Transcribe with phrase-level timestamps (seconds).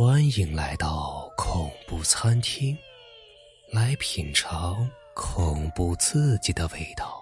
[0.00, 2.78] 欢迎来到恐怖餐厅，
[3.72, 7.20] 来品尝恐怖刺激的味道。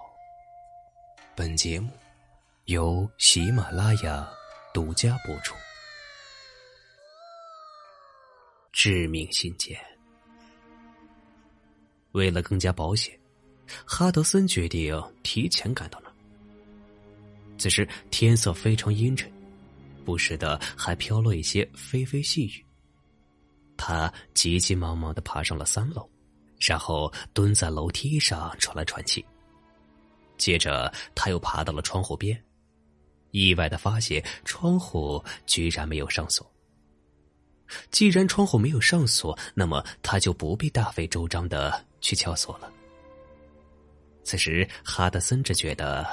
[1.35, 1.89] 本节目
[2.67, 4.29] 由喜马拉雅
[4.75, 5.54] 独家播出。
[8.72, 9.81] 致命信件。
[12.13, 13.19] 为了更加保险，
[13.87, 16.15] 哈德森决定提前赶到那儿。
[17.56, 19.33] 此时天色非常阴沉，
[20.07, 22.65] 不时的还飘落一些霏霏细雨。
[23.77, 26.09] 他急急忙忙的爬上了三楼，
[26.60, 29.23] 然后蹲在楼梯上喘了喘气。
[30.38, 32.42] 接着他又爬到了窗户边，
[33.33, 36.50] 意外的发现窗户居然没有上锁。
[37.91, 42.73] 既然窗户没有上锁，那么他就不必大费周章的去撬锁了。
[44.23, 46.06] 此时哈德森只觉得，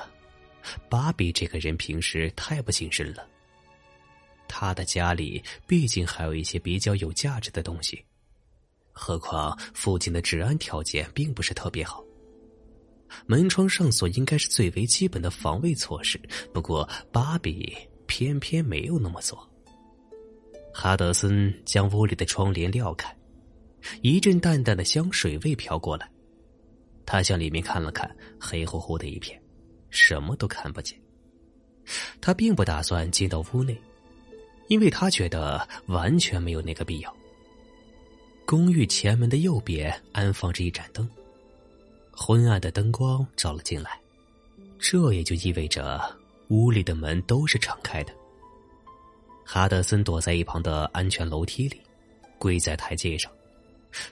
[0.90, 3.28] 芭比这个人平时太不谨慎了。
[4.56, 8.06] 他的家里毕竟还有一些比较有价值的东西，
[8.92, 12.04] 何况附近的治安条件并不是特别好。
[13.26, 16.22] 门窗上锁应该是最为基本的防卫措施，
[16.54, 19.50] 不过芭比偏偏没有那么做。
[20.72, 23.12] 哈德森将屋里的窗帘撩开，
[24.04, 26.08] 一阵淡淡的香水味飘过来。
[27.08, 29.42] 他向里面看了看，黑乎乎的一片，
[29.90, 30.96] 什么都看不见。
[32.22, 33.76] 他并不打算进到屋内。
[34.68, 37.16] 因为他觉得完全没有那个必要。
[38.46, 41.10] 公寓前门的右边安放着一盏灯，
[42.12, 44.00] 昏暗的灯光照了进来，
[44.80, 46.02] 这也就意味着
[46.50, 48.14] 屋里的门都是敞开的。
[49.46, 51.80] 哈德森躲在一旁的安全楼梯里，
[52.38, 53.32] 跪在台阶上，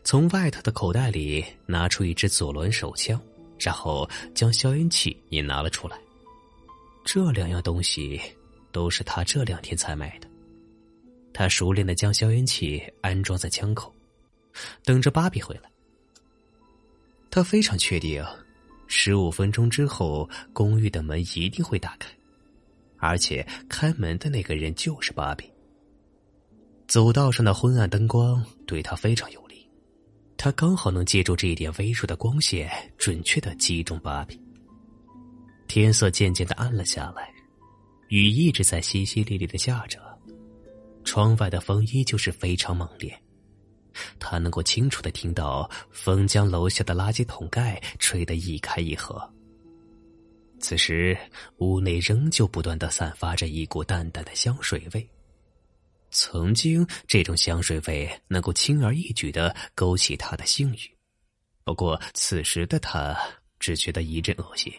[0.03, 3.19] 从外头的口袋里拿出一支左轮手枪，
[3.59, 5.97] 然后将消音器也拿了出来。
[7.03, 8.19] 这两样东西
[8.71, 10.30] 都是他这两天才买的。
[11.33, 13.93] 他熟练的将消音器安装在枪口，
[14.83, 15.69] 等着芭比回来。
[17.29, 18.23] 他非常确定，
[18.87, 22.09] 十五分钟之后公寓的门一定会打开，
[22.97, 25.49] 而且开门的那个人就是芭比。
[26.87, 29.65] 走道上的昏暗灯光对他非常有利，
[30.35, 34.37] 他刚好能借助这一点微弱的光线，准确的击中芭比。
[35.69, 37.33] 天色渐渐的暗了下来，
[38.09, 40.10] 雨一直在淅淅沥沥的下着。
[41.03, 43.17] 窗外的风依旧是非常猛烈，
[44.19, 49.29] 他能够清楚的听到风将楼下的垃圾桶盖吹得一开一合。
[50.59, 51.17] 此时，
[51.57, 55.09] 屋内仍旧不断的散发着一股淡淡的香水味。
[56.11, 60.79] 曾经，这种香水味能够轻而易举的勾起他的性欲，
[61.63, 63.17] 不过此时的他
[63.59, 64.71] 只觉得一阵恶心。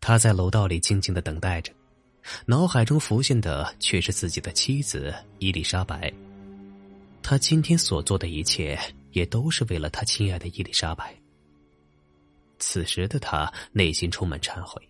[0.00, 1.72] 他在楼道里静静的等待着。
[2.46, 6.12] 脑海中浮现的却是自己的妻子伊丽莎白。
[7.22, 8.78] 他今天所做的一切，
[9.12, 11.14] 也都是为了他亲爱的伊丽莎白。
[12.58, 14.80] 此时的他内心充满忏悔。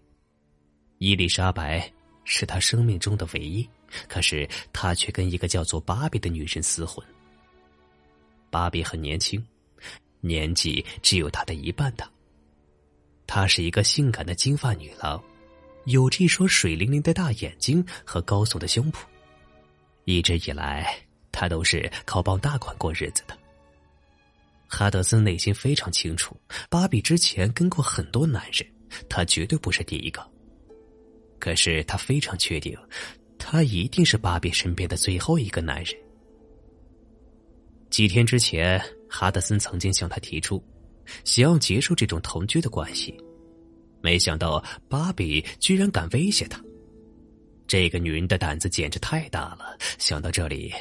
[0.98, 1.90] 伊丽莎白
[2.24, 3.68] 是他生命中的唯一，
[4.08, 7.04] 可是他却跟一个叫做芭比的女人厮混。
[8.50, 9.44] 芭比很年轻，
[10.20, 12.08] 年纪只有他的一半大。
[13.26, 15.22] 她是一个性感的金发女郎。
[15.84, 18.98] 有着一双水灵灵的大眼睛和高耸的胸脯，
[20.04, 20.96] 一直以来，
[21.30, 23.36] 他都是靠傍大款过日子的。
[24.68, 26.36] 哈德森内心非常清楚，
[26.70, 28.66] 芭比之前跟过很多男人，
[29.08, 30.26] 他绝对不是第一个。
[31.38, 32.78] 可是他非常确定，
[33.36, 35.94] 他一定是芭比身边的最后一个男人。
[37.90, 40.62] 几天之前，哈德森曾经向他提出，
[41.24, 43.14] 想要结束这种同居的关系。
[44.02, 46.60] 没想到芭比居然敢威胁他，
[47.66, 49.78] 这个女人的胆子简直太大了。
[49.98, 50.74] 想到这里，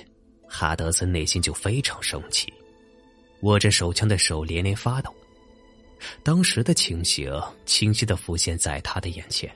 [0.47, 2.51] 哈德森内心就非常生气，
[3.43, 5.13] 握着手枪的手连连发抖。
[6.23, 7.31] 当时的情形
[7.63, 9.49] 清晰的浮现在他的眼前。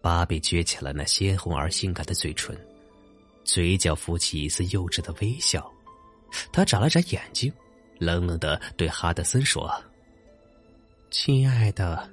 [0.00, 2.56] 芭比撅起了那鲜红而性感的嘴唇，
[3.44, 5.70] 嘴角浮起一丝幼稚的微笑。
[6.52, 7.52] 他眨了眨眼睛，
[7.98, 9.68] 冷冷的对哈德森说
[11.10, 12.08] ：“亲爱的。”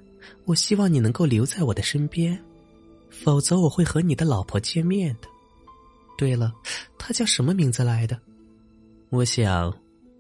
[0.46, 2.38] 我希望你能够留在我的身边，
[3.10, 5.28] 否则我会和你的老婆见面的。
[6.18, 6.54] 对了，
[6.98, 8.20] 她叫什么名字来的？
[9.10, 9.74] 我想，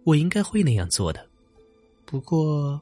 [0.04, 1.27] 我应该会那样做的。
[2.06, 2.80] 不过，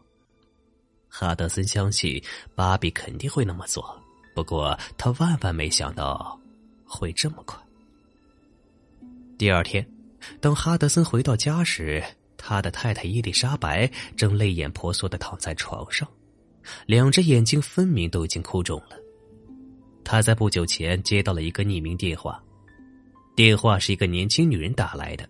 [1.07, 2.21] 哈德森相信
[2.53, 3.99] 芭比肯定会那么做。
[4.35, 6.39] 不过，他万万没想到
[6.83, 7.57] 会这么快。
[9.37, 9.87] 第二天，
[10.41, 12.03] 当哈德森回到家时，
[12.37, 16.07] 他的太太伊丽莎白正泪眼婆娑的躺在床上。
[16.85, 18.97] 两只眼睛分明都已经哭肿了。
[20.03, 22.41] 他在不久前接到了一个匿名电话，
[23.35, 25.27] 电话是一个年轻女人打来的，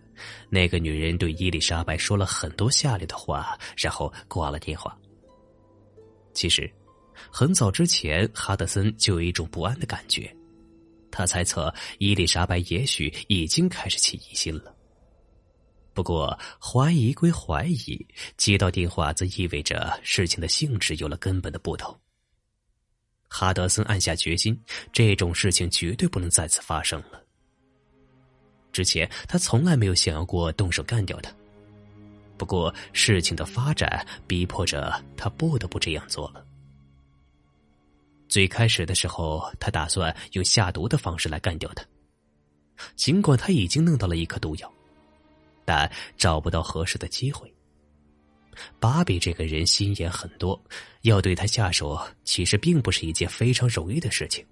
[0.50, 4.94] 那个女人对伊丽莎白说了很多下流的话，然后挂了电话。
[6.34, 6.70] 其实，
[7.30, 10.30] 很早之前，哈德森就有一种不安的感觉，
[11.10, 14.75] 他猜测伊丽莎白也许已经开始起疑心了。
[15.96, 18.06] 不过，怀疑归怀疑，
[18.36, 21.98] 接到电话则意味着事情的性质有了根本的不同。
[23.28, 24.62] 哈德森暗下决心，
[24.92, 27.24] 这种事情绝对不能再次发生了。
[28.72, 31.34] 之前他从来没有想要过动手干掉他，
[32.36, 36.44] 不过事情的发展逼迫着他不得不这样做了。
[38.28, 41.82] 最开始的时候，他打算用下毒的方式来干掉他，
[42.96, 44.70] 尽管他已经弄到了一颗毒药，
[45.66, 47.52] 但找不到合适的机会。
[48.80, 50.58] 芭比这个人心眼很多，
[51.02, 54.42] 要对他下手其实并不是一件非常容易的事情。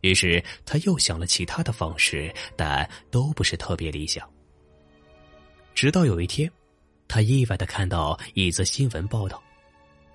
[0.00, 4.26] 于是他又想了其他的方式，但都不是特别理想。
[5.74, 6.50] 直到有一天，
[7.06, 9.42] 他意外的看到一则新闻报道：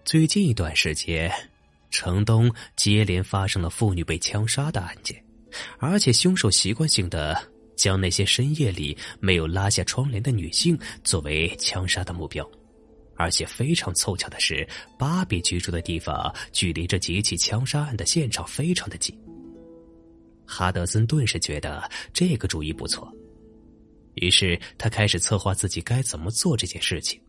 [0.05, 1.31] 最近一段时间，
[1.91, 5.23] 城东接连发生了妇女被枪杀的案件，
[5.77, 7.39] 而且凶手习惯性的
[7.83, 12.49] 将那些深夜里没有拉下窗帘的女性作为枪杀的目标。
[13.17, 14.65] 而且非常凑巧的是，
[14.97, 19.13] 芭比居住的地方距离这几起枪杀案的现场非常的近。
[20.47, 23.11] 哈德森顿时觉得这个主意不错，
[24.13, 27.19] 于是他开始策划自己该怎么做这件事情。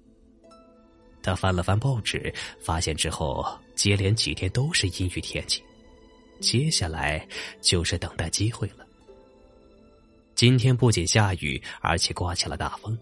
[1.20, 5.60] 他翻了翻报纸，发现之后接连几天都是阴雨天气，
[6.40, 7.26] 接下来
[7.60, 8.83] 就是等待机会了。
[10.34, 12.98] 今天不仅下雨，而且刮起了大风，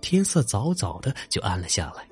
[0.00, 2.06] 天色早早的就暗了下来。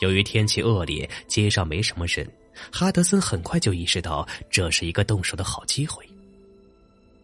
[0.00, 2.30] 由于天气恶劣，街上没什么人，
[2.70, 6.06] 哈德森很快就意识到这是一个动手的好机会。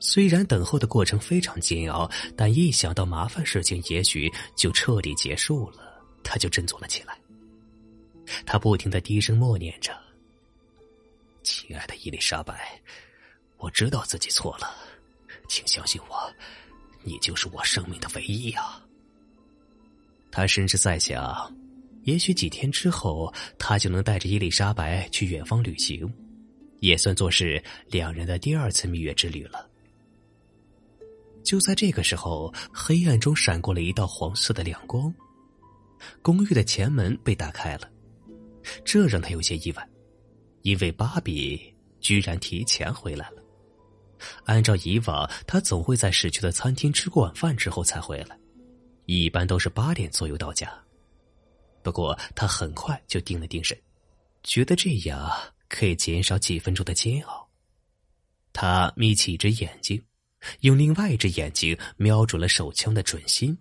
[0.00, 7.16] 虽然等候的过程非常煎熬，但一想到麻烦事情也许就彻底结束了，他就振作了起来。
[8.46, 9.94] 他不停的低声默念着
[11.44, 12.80] ：“亲爱的伊丽莎白，
[13.58, 14.74] 我知道自己错了，
[15.52, 16.34] 请相信我，
[17.02, 18.82] 你就是我生命的唯一啊。”
[20.32, 21.54] 他甚至在想，
[22.04, 26.10] 也许几天之后，他就能带着伊丽莎白去远方旅行，
[26.80, 29.68] 也算作是两人的第二次蜜月之旅了。
[31.44, 35.14] 就在这个时候，黑暗中闪过了一道黄色的亮光，
[36.22, 37.90] 公寓的前门被打开了，
[38.86, 39.86] 这让他有些意外，
[40.62, 41.60] 因为芭比
[42.00, 43.41] 居然提前回来了。
[44.44, 48.38] 按照以往，他总会在市区的餐厅吃过晚饭之后才回来，
[49.06, 50.72] 一般都是八点左右到家。
[51.82, 53.76] 不过他很快就定了定神，
[54.42, 55.30] 觉得这样
[55.68, 57.48] 可以减少几分钟的煎熬。
[58.52, 60.02] 他眯起一只眼睛。
[60.62, 63.56] 用另外一只眼睛瞄准了手枪的准心。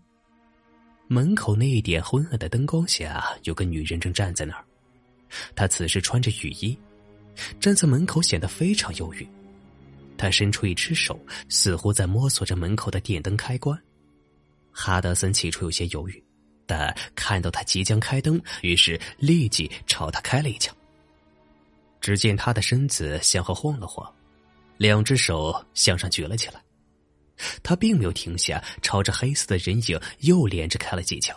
[1.07, 4.65] 门口那一点昏暗的灯光下，有个女人正站在那儿。
[5.55, 6.75] 她此时穿着雨衣，
[7.59, 9.29] 站在门口显得非常忧郁。
[10.21, 11.19] 他伸出一只手，
[11.49, 13.75] 似乎在摸索着门口的电灯开关。
[14.71, 16.23] 哈德森起初有些犹豫，
[16.67, 20.75] 但看到他即将开灯，于是立即朝他开了一枪。
[21.99, 24.07] 只见他的身子向后晃了晃，
[24.77, 26.61] 两只手向上举了起来。
[27.63, 31.35] 他并没有停下，朝着黑色的人影又连着开了几枪。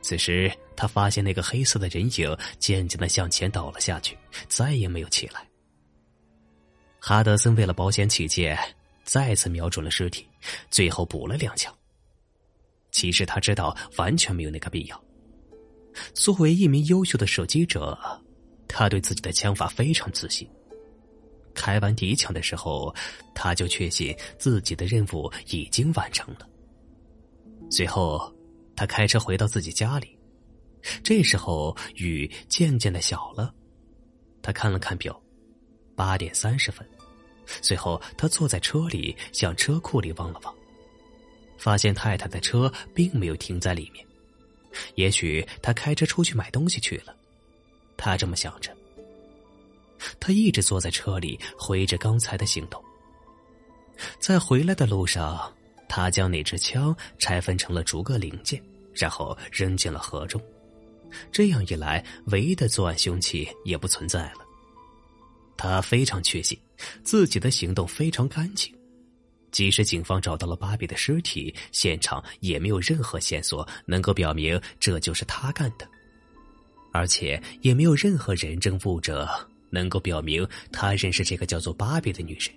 [0.00, 4.16] 此时，他发现那个黑色的人影渐渐的向前倒了下去，
[4.48, 5.46] 再也没有起来。
[7.00, 8.56] 哈德森为了保险起见，
[9.04, 10.26] 再次瞄准了尸体，
[10.70, 11.74] 最后补了两枪。
[12.92, 15.04] 其实他知道完全没有那个必要。
[16.12, 17.98] 作为一名优秀的射击者，
[18.68, 20.48] 他对自己的枪法非常自信。
[21.54, 22.94] 开完第一枪的时候，
[23.34, 26.48] 他就确信自己的任务已经完成了。
[27.70, 28.32] 随后，
[28.76, 30.16] 他开车回到自己家里。
[31.02, 33.52] 这时候雨渐渐的小了，
[34.42, 35.20] 他看了看表，
[36.00, 36.86] 八点三十分。
[37.60, 40.54] 随后，他坐在车里向车库里望了望，
[41.58, 44.06] 发现太太的车并没有停在里面。
[44.94, 47.14] 也许他开车出去买东西去了，
[47.98, 48.74] 他这么想着。
[50.18, 52.82] 他一直坐在车里，回忆着刚才的行动。
[54.18, 55.52] 在回来的路上，
[55.86, 58.62] 他将那支枪拆分成了逐个零件，
[58.94, 60.40] 然后扔进了河中。
[61.30, 64.46] 这样一来，唯一的作案凶器也不存在了。
[65.62, 66.58] 他非常确信，
[67.04, 68.74] 自己的行动非常干净。
[69.52, 75.86] 即使警方找到了芭比的尸体，现场也没有任何线索能够表明这就是他干的，
[76.92, 79.28] 而且也没有任何人证物证。
[79.68, 82.50] 能够表明他认识这个叫做芭比的女人。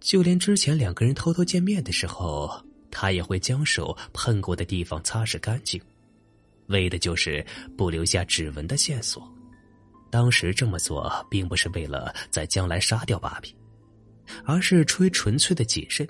[0.00, 5.80] 就连之前两个人偷偷见面的时候，他也会将手碰过的地方擦拭干净，
[6.68, 7.44] 为的就是
[7.76, 9.28] 不留下指纹的线索。
[10.10, 13.54] 当时这么做，并不是为了在将来杀掉芭比，
[14.44, 16.08] 而是出于纯粹的谨慎。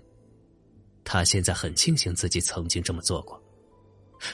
[1.05, 3.43] 他现在很庆幸自己曾经这么做过，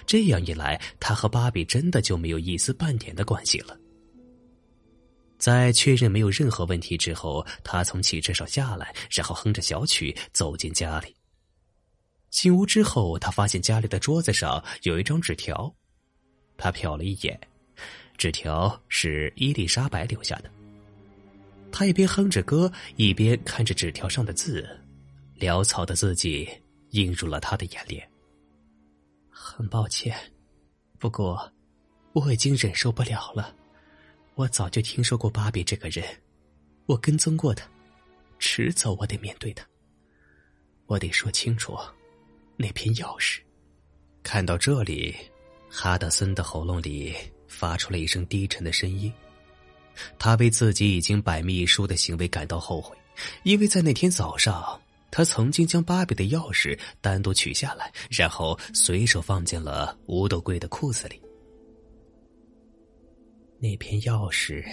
[0.07, 3.79] 这样一来，他和芭比真的就没有一丝半点的关系了。
[5.39, 11.15] 在确认没有任何问题之后，他从汽车上下来，然后哼着小曲走进家里。
[12.31, 15.73] 进屋之后，他发现家里的桌子上有一张纸条，
[16.57, 17.39] 他瞟了一眼。
[18.17, 20.51] 纸条是伊丽莎白留下的。
[21.71, 24.69] 他一边哼着歌，一边看着纸条上的字，
[25.39, 26.49] 潦草的字迹
[26.91, 28.09] 映入了他的眼帘。
[29.29, 30.17] 很抱歉，
[30.99, 31.53] 不过
[32.13, 33.55] 我已经忍受不了了。
[34.37, 36.05] 我早就听说过芭比这个人，
[36.87, 37.69] 我跟踪过他，
[38.39, 39.67] 迟早我得面对他。
[40.87, 41.77] 我得说清楚，
[42.57, 43.41] 那片钥匙。
[44.23, 45.15] 看到这里，
[45.69, 47.15] 哈德森的喉咙里。
[47.47, 49.13] 发出了一声低沉的声音，
[50.19, 52.97] 他为自己已经百密一疏的行为感到后悔，
[53.43, 61.21] 因为在那天早上，他曾经将芭比的钥匙单独取下来，然后随手放进了五斗柜的裤子里。
[63.61, 64.65] 那片钥匙，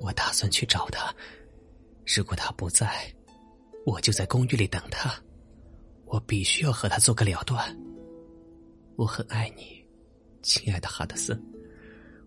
[0.00, 1.14] 我打算去找他，
[2.06, 3.12] 如果他不在，
[3.84, 5.12] 我就在公寓里等他，
[6.06, 7.76] 我必须要和他做个了断。
[8.96, 9.84] 我很爱你，
[10.42, 11.38] 亲爱的哈德森。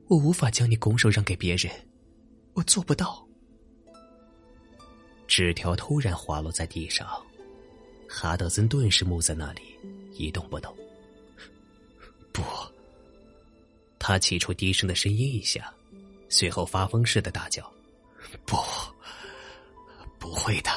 [0.08, 1.72] 我无法将你拱手让给别人，
[2.54, 3.26] 我做不到。
[5.26, 7.08] 纸条突然滑落在地上，
[8.08, 9.62] 哈德森顿时木在那里
[10.12, 10.76] 一动不动。
[12.32, 12.44] 不，
[13.98, 15.74] 他起初低声的声音一下，
[16.30, 17.72] 随后发疯似的大叫
[18.46, 18.58] ：“不，
[20.20, 20.70] 不会的，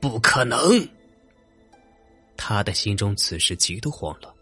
[0.00, 0.58] 不可能！”
[2.36, 4.34] 他的心中此时极度慌乱，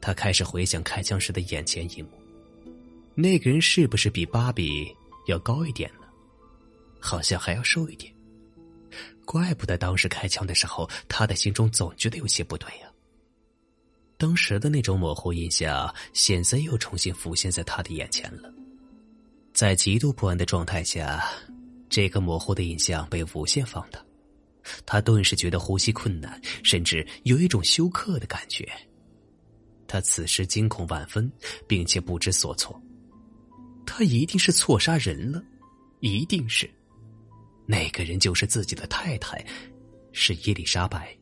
[0.00, 2.10] 他开始回想开枪时的眼前一幕。
[3.20, 4.94] 那个人是不是比芭比
[5.26, 6.06] 要高一点呢？
[6.98, 8.12] 好像还要瘦一点。
[9.26, 12.90] 怪不得当时开枪的时候，他的心中总觉得有些不对呀。
[14.16, 18.52] 当时的那种模糊印象，现在又重新浮现在他的眼前了。
[19.52, 21.24] 在极度不安的状态下，
[21.88, 24.02] 这个模糊的印象被无限放大，
[24.84, 28.66] 他顿时觉得呼吸困难，甚至有一种休克的感觉。
[29.86, 31.30] 他此时惊恐万分，
[31.66, 32.80] 并且不知所措。
[33.86, 35.42] 他一定是错杀人了，
[36.00, 36.70] 一定是，
[37.66, 39.44] 那个人就是自己的太太，
[40.12, 41.16] 是伊丽莎白。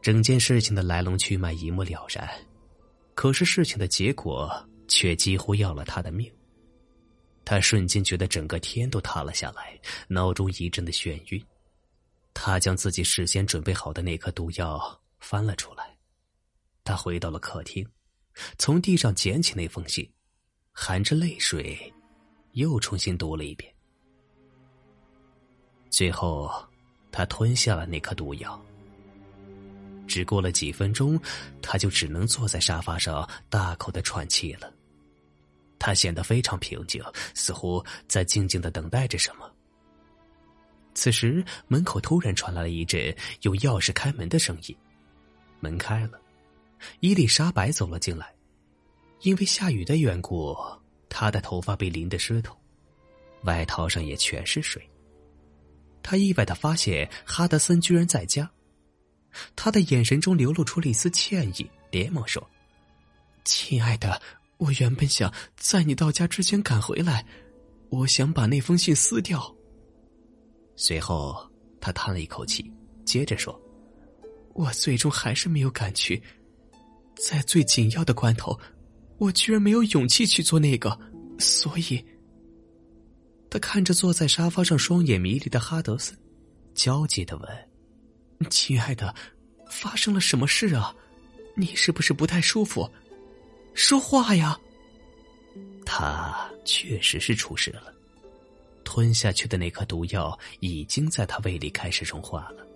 [0.00, 2.28] 整件事情的来龙去脉一目了然，
[3.14, 4.50] 可是事情的结果
[4.86, 6.30] 却几乎要了他的命。
[7.44, 11.44] 他瞬间觉得整个天都塌了下来，脑中一阵的眩晕。
[12.32, 15.96] 他将自己事先准备好的那颗毒药翻了出来，
[16.84, 17.86] 他回到了客厅，
[18.58, 20.08] 从地上捡起那封信。
[20.80, 21.92] 含着泪水，
[22.52, 23.70] 又重新读了一遍。
[25.90, 26.48] 最后，
[27.10, 28.64] 他吞下了那颗毒药。
[30.06, 31.20] 只过了几分钟，
[31.60, 34.72] 他就只能坐在沙发上大口的喘气了。
[35.80, 37.02] 他显得非常平静，
[37.34, 39.50] 似乎在静静的等待着什么。
[40.94, 44.76] 此时，门口突然传来了一阵用钥匙开门的声音，
[45.58, 46.20] 门开了，
[47.00, 48.32] 伊丽莎白走了进来。
[49.20, 50.56] 因为下雨的缘故，
[51.08, 52.56] 他的头发被淋得湿透，
[53.42, 54.80] 外套上也全是水。
[56.02, 58.48] 他意外的发现哈德森居然在家，
[59.56, 62.48] 他的眼神中流露出了一丝歉意，连忙说
[63.44, 64.22] ：“亲爱的，
[64.56, 67.26] 我原本想在你到家之前赶回来，
[67.90, 69.54] 我想把那封信撕掉。”
[70.76, 71.36] 随后
[71.80, 72.72] 他叹了一口气，
[73.04, 73.60] 接着说
[74.54, 76.22] ：“我最终还是没有赶去，
[77.16, 78.56] 在最紧要的关头。”
[79.18, 80.98] 我居然没有勇气去做那个，
[81.38, 82.04] 所以，
[83.50, 86.16] 他看着坐在沙发上双眼迷离的哈德森，
[86.74, 87.68] 焦急的问
[88.48, 89.14] ：“亲爱的，
[89.68, 90.94] 发生了什么事啊？
[91.56, 92.88] 你是不是不太舒服？
[93.74, 94.58] 说话呀！”
[95.84, 97.92] 他确实是出事了，
[98.84, 102.67] 吞下去的那颗毒药已经在他胃里开始融化了。